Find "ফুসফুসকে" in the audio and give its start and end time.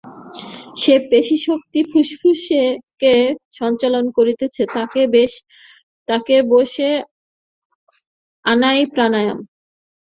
1.91-3.13